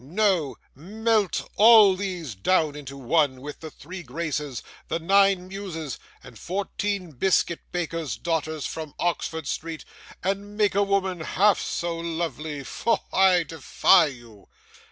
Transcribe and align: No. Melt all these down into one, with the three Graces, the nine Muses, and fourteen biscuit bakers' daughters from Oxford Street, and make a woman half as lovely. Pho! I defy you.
No. 0.03 0.57
Melt 0.73 1.47
all 1.57 1.95
these 1.95 2.33
down 2.33 2.75
into 2.75 2.97
one, 2.97 3.39
with 3.39 3.59
the 3.59 3.69
three 3.69 4.01
Graces, 4.01 4.63
the 4.87 4.97
nine 4.97 5.47
Muses, 5.47 5.99
and 6.23 6.39
fourteen 6.39 7.11
biscuit 7.11 7.59
bakers' 7.71 8.17
daughters 8.17 8.65
from 8.65 8.95
Oxford 8.97 9.45
Street, 9.45 9.85
and 10.23 10.57
make 10.57 10.73
a 10.73 10.81
woman 10.81 11.19
half 11.19 11.59
as 11.59 11.83
lovely. 11.87 12.63
Pho! 12.63 12.99
I 13.13 13.43
defy 13.43 14.07
you. 14.07 14.47